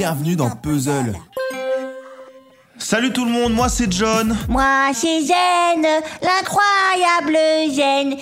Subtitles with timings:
[0.00, 1.12] bienvenue dans Puzzle.
[2.78, 4.34] Salut tout le monde, moi c'est John.
[4.48, 5.86] Moi c'est Zen,
[6.22, 7.36] l'incroyable
[7.70, 8.16] Zen.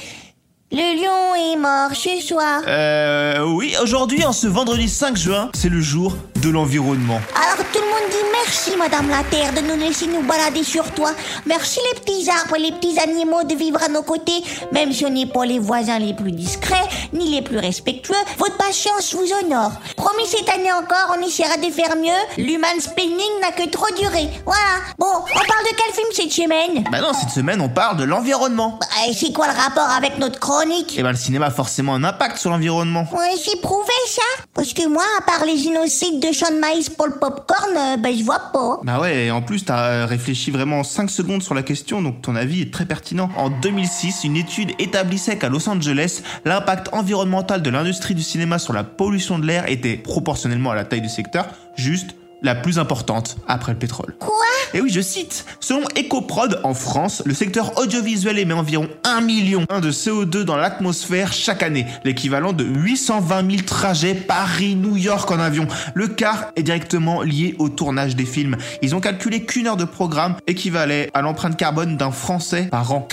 [0.71, 2.61] Le lion est mort ce soir.
[2.67, 7.21] Euh oui, aujourd'hui en ce vendredi 5 juin, c'est le jour de l'environnement.
[7.35, 10.85] Alors tout le monde dit merci Madame la Terre de nous laisser nous balader sur
[10.93, 11.13] toi.
[11.47, 14.45] Merci les petits arbres et les petits animaux de vivre à nos côtés.
[14.71, 18.59] Même si on n'est pas les voisins les plus discrets, ni les plus respectueux, votre
[18.59, 19.73] patience vous honore.
[19.97, 22.45] Promis cette année encore, on essaiera de faire mieux.
[22.45, 24.29] L'human spinning n'a que trop duré.
[24.45, 24.85] Voilà.
[24.99, 26.85] Bon, on parle de quel film cette semaine?
[26.93, 28.79] Bah non, cette semaine on parle de l'environnement.
[28.79, 31.95] Bah, et c'est quoi le rapport avec notre chronique Et ben le cinéma a forcément
[31.95, 33.09] un impact sur l'environnement.
[33.13, 34.23] Ouais, c'est prouvé ça
[34.55, 37.97] Parce que moi, à part les génocides de champs de maïs pour le popcorn, euh,
[37.97, 38.81] ben je vois pas.
[38.83, 42.23] Bah ouais, et en plus t'as euh, réfléchi vraiment 5 secondes sur la question, donc
[42.23, 43.31] ton avis est très pertinent.
[43.37, 48.73] En 2006, une étude établissait qu'à Los Angeles, l'impact environnemental de l'industrie du cinéma sur
[48.73, 53.37] la pollution de l'air était proportionnellement à la taille du secteur, juste la plus importante
[53.47, 54.15] après le pétrole.
[54.19, 54.35] Quoi?
[54.75, 59.63] Et oui, je cite, selon Ecoprod, en France, le secteur audiovisuel émet environ 1 million
[59.63, 65.67] de CO2 dans l'atmosphère chaque année, l'équivalent de 820 000 trajets Paris-New York en avion.
[65.95, 68.57] Le quart est directement lié au tournage des films.
[68.83, 73.09] Ils ont calculé qu'une heure de programme équivalait à l'empreinte carbone d'un Français par an.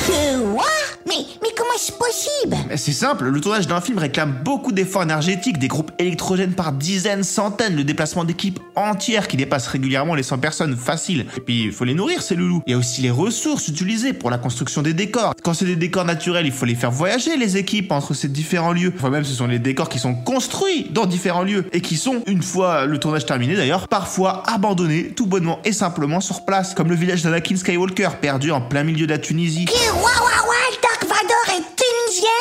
[1.16, 2.58] Mais, mais comment c'est possible?
[2.76, 7.24] C'est simple, le tournage d'un film réclame beaucoup d'efforts énergétiques, des groupes électrogènes par dizaines,
[7.24, 11.26] centaines, le déplacement d'équipes entières qui dépassent régulièrement les 100 personnes, facile.
[11.38, 12.62] Et puis, il faut les nourrir, ces loulous.
[12.68, 15.34] Il y a aussi les ressources utilisées pour la construction des décors.
[15.44, 18.74] Quand c'est des décors naturels, il faut les faire voyager, les équipes, entre ces différents
[18.74, 18.94] lieux.
[18.98, 22.24] Enfin, même, ce sont les décors qui sont construits dans différents lieux et qui sont,
[22.28, 26.74] une fois le tournage terminé d'ailleurs, parfois abandonnés, tout bonnement et simplement sur place.
[26.74, 29.66] Comme le village d'Anakin Skywalker, perdu en plein milieu de la Tunisie.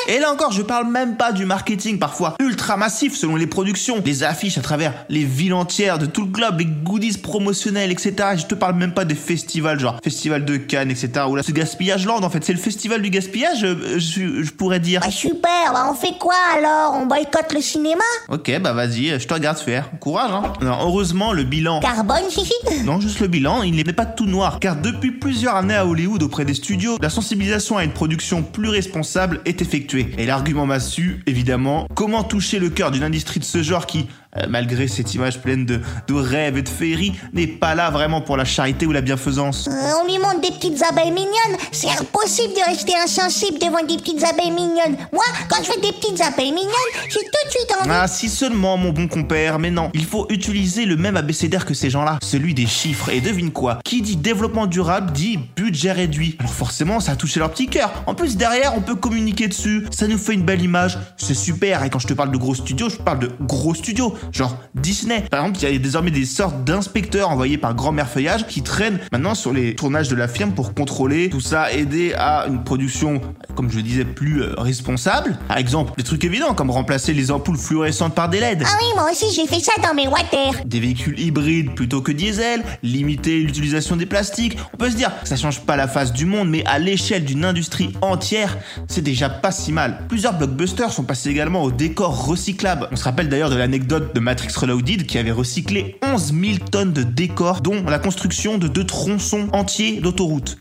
[0.06, 4.02] Et là encore, je parle même pas du marketing parfois ultra massif selon les productions,
[4.04, 8.14] les affiches à travers les villes entières de tout le globe, les goodies promotionnels, etc.
[8.34, 11.10] Et je te parle même pas des festivals, genre festival de Cannes, etc.
[11.28, 14.50] Ou là, ce gaspillage land en fait, c'est le festival du gaspillage, euh, je, je
[14.50, 15.00] pourrais dire.
[15.00, 16.94] Bah super, bah on fait quoi alors?
[17.00, 18.04] On boycotte le cinéma?
[18.28, 19.90] Ok, bah vas-y, je te regarde faire.
[20.00, 20.52] Courage, hein.
[20.60, 21.80] Non, heureusement, le bilan.
[21.80, 22.52] Carbone, chichi?
[22.84, 26.22] Non, juste le bilan, il n'est pas tout noir, car depuis plusieurs années à Hollywood
[26.22, 29.93] auprès des studios, la sensibilisation à une production plus responsable est effectuée.
[29.96, 34.08] Et l'argument massu, évidemment, comment toucher le cœur d'une industrie de ce genre qui,
[34.48, 38.36] malgré cette image pleine de, de rêves et de féeries, n'est pas là vraiment pour
[38.36, 39.68] la charité ou la bienfaisance.
[39.68, 41.58] Euh, On lui montre des petites abeilles mignonnes.
[41.72, 44.96] C'est impossible de rester insensible devant des petites abeilles mignonnes.
[45.12, 46.70] Moi, quand je fais des petites abeilles mignonnes,
[47.08, 47.90] j'ai tout de suite envie.
[47.90, 49.90] Ah, si seulement, mon bon compère, mais non.
[49.94, 53.10] Il faut utiliser le même abécédaire que ces gens-là, celui des chiffres.
[53.10, 53.78] Et devine quoi?
[53.84, 56.36] Qui dit développement durable dit budget réduit.
[56.40, 57.92] Alors forcément, ça a touché leur petit cœur.
[58.06, 59.86] En plus, derrière, on peut communiquer dessus.
[59.90, 60.98] Ça nous fait une belle image.
[61.16, 61.84] C'est super.
[61.84, 64.14] Et quand je te parle de gros studios, je parle de gros studios.
[64.32, 65.24] Genre Disney.
[65.30, 68.98] Par exemple, il y a désormais des sortes d'inspecteurs envoyés par Grand-Mère Feuillage qui traînent
[69.12, 73.20] maintenant sur les tournages de la firme pour contrôler tout ça, aider à une production,
[73.54, 75.38] comme je le disais, plus euh, responsable.
[75.48, 78.62] Par exemple, des trucs évidents comme remplacer les ampoules fluorescentes par des LED.
[78.64, 80.64] Ah oui, moi aussi j'ai fait ça dans mes water.
[80.64, 84.58] Des véhicules hybrides plutôt que diesel, limiter l'utilisation des plastiques.
[84.72, 87.24] On peut se dire que ça change pas la face du monde, mais à l'échelle
[87.24, 88.56] d'une industrie entière,
[88.88, 90.04] c'est déjà pas si mal.
[90.08, 92.88] Plusieurs blockbusters sont passés également au décor recyclable.
[92.92, 96.92] On se rappelle d'ailleurs de l'anecdote de Matrix Reloaded qui avait recyclé 11 000 tonnes
[96.92, 100.58] de décors, dont la construction de deux tronçons entiers d'autoroute.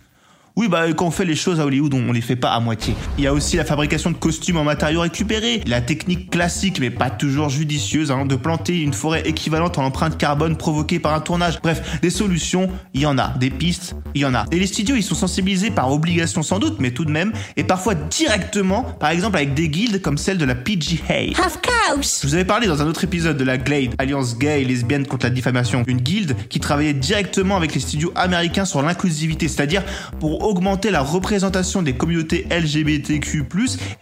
[0.55, 2.93] Oui, bah quand on fait les choses à Hollywood, on les fait pas à moitié.
[3.17, 6.91] Il y a aussi la fabrication de costumes en matériaux récupérés, la technique classique mais
[6.91, 11.21] pas toujours judicieuse hein, de planter une forêt équivalente à l'empreinte carbone provoquée par un
[11.21, 11.59] tournage.
[11.63, 14.45] Bref, des solutions, il y en a, des pistes, il y en a.
[14.51, 17.63] Et les studios, ils sont sensibilisés par obligation sans doute, mais tout de même, et
[17.63, 21.31] parfois directement, par exemple avec des guildes comme celle de la PGA.
[21.43, 22.19] Of course.
[22.21, 25.07] Je vous avais parlé dans un autre épisode de la GLADE, Alliance gay et lesbienne
[25.07, 29.81] contre la diffamation, une guilde qui travaillait directement avec les studios américains sur l'inclusivité, c'est-à-dire
[30.19, 33.43] pour augmenter la représentation des communautés LGBTQ+,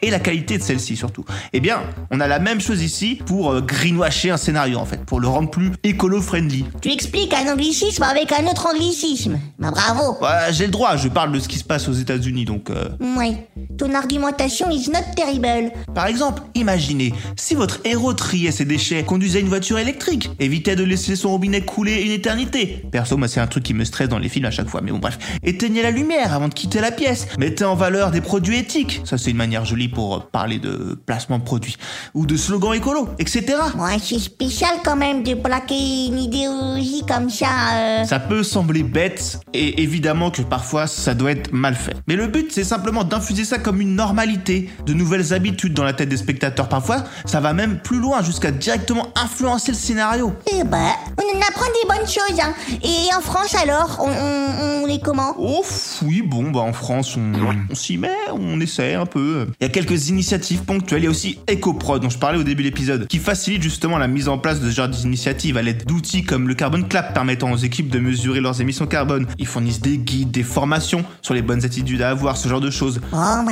[0.02, 1.26] et la qualité de celle-ci surtout.
[1.54, 5.04] Eh bien, on a la même chose ici pour euh, greenwasher un scénario en fait,
[5.06, 6.66] pour le rendre plus écolo-friendly.
[6.82, 9.40] Tu expliques un anglicisme avec un autre anglicisme.
[9.60, 10.18] Bah bravo.
[10.22, 12.70] Ouais, j'ai le droit, je parle de ce qui se passe aux États-Unis donc...
[12.70, 13.48] euh, Ouais,
[13.78, 15.72] ton argumentation is not terrible.
[15.94, 20.84] Par exemple, imaginez, si votre héros triait ses déchets, conduisait une voiture électrique, évitait de
[20.84, 22.84] laisser son robinet couler une éternité.
[22.92, 24.92] Perso, moi, c'est un truc qui me stresse dans les films à chaque fois, mais
[24.92, 25.18] bon, bref.
[25.44, 27.28] Éteignait la lumière, avant de quitter la pièce.
[27.38, 29.02] Mettez en valeur des produits éthiques.
[29.06, 31.78] Ça, c'est une manière jolie pour parler de placement de produits.
[32.14, 33.46] Ou de slogans écolo, etc.
[33.78, 37.48] Ouais, c'est spécial quand même de plaquer une idéologie comme ça.
[37.74, 38.04] euh.
[38.06, 41.96] Ça peut sembler bête, et évidemment que parfois ça doit être mal fait.
[42.08, 45.94] Mais le but, c'est simplement d'infuser ça comme une normalité, de nouvelles habitudes dans la
[45.94, 46.70] tête des spectateurs.
[46.70, 50.34] Parfois, ça va même plus loin, jusqu'à directement influencer le scénario.
[50.52, 52.54] Eh ben, on en apprend des bonnes choses, hein.
[52.84, 55.36] Et en France alors, on, on, on est comment?
[55.38, 55.64] Oh
[56.04, 57.32] oui, bon, bah en France, on,
[57.70, 59.48] on s'y met, on essaie un peu.
[59.60, 61.02] Il y a quelques initiatives ponctuelles.
[61.02, 63.98] Il y a aussi EcoProd, dont je parlais au début de l'épisode, qui facilite justement
[63.98, 67.14] la mise en place de ce genre d'initiatives à l'aide d'outils comme le Carbon Clap,
[67.14, 69.28] permettant aux équipes de mesurer leurs émissions carbone.
[69.38, 72.70] Ils fournissent des guides, des formations sur les bonnes attitudes à avoir, ce genre de
[72.72, 73.02] choses.
[73.12, 73.16] Oh
[73.46, 73.52] bah,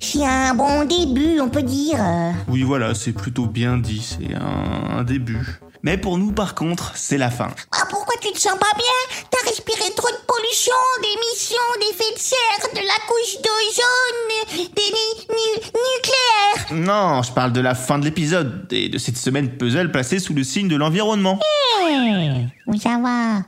[0.00, 1.98] c'est un bon début, on peut dire.
[2.48, 5.60] Oui, voilà, c'est plutôt bien dit, c'est un, un début.
[5.82, 7.48] Mais pour nous, par contre, c'est la fin.
[7.72, 9.16] Ah, pourquoi tu te sens pas bien?
[9.30, 15.26] T'as respiré trop de pollution, d'émissions, d'effets de serre, de la couche d'ozone, des ni-
[15.30, 16.72] nu- nucléaires.
[16.72, 20.34] Non, je parle de la fin de l'épisode et de cette semaine puzzle placée sous
[20.34, 21.38] le signe de l'environnement.
[22.66, 23.42] Oui, ça va.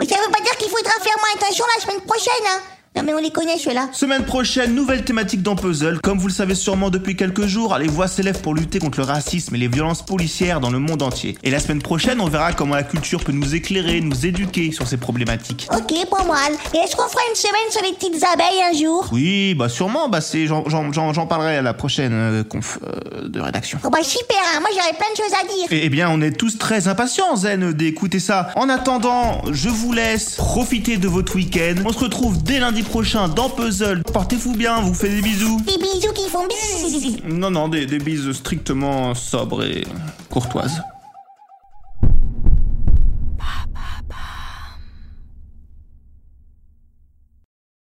[0.00, 2.60] Mais ça veut pas dire qu'il faudra faire moins attention la semaine prochaine, hein
[2.96, 3.88] Non mais on les connaît ceux-là.
[3.92, 5.98] Semaine prochaine, nouvelle thématique dans Puzzle.
[6.00, 9.04] Comme vous le savez sûrement depuis quelques jours, les voix s'élèvent pour lutter contre le
[9.04, 11.36] racisme et les violences policières dans le monde entier.
[11.42, 14.86] Et la semaine prochaine, on verra comment la culture peut nous éclairer, nous éduquer sur
[14.86, 15.66] ces problématiques.
[15.76, 16.52] Ok, pas mal.
[16.72, 19.08] Et est-ce qu'on fera une semaine sur les petites abeilles un jour?
[19.10, 22.78] Oui, bah sûrement, bah c'est j'en- j'en j'en- j'en parlerai à la prochaine euh, conf
[22.86, 23.80] euh, de rédaction.
[23.82, 25.66] Oh bah super, hein, moi j'aurais plein de choses à dire.
[25.84, 28.50] Eh bien, on est tous très impatients, Zen, d'écouter ça.
[28.54, 31.74] En attendant, je vous laisse profiter de votre week-end.
[31.84, 34.02] On se retrouve dès lundi prochain dans Puzzle.
[34.12, 35.60] Portez-vous bien, vous faites des bisous.
[35.66, 37.16] Des bisous qui font bisous.
[37.26, 39.84] Non, non, des, des bises strictement sobres et
[40.30, 40.80] courtoises.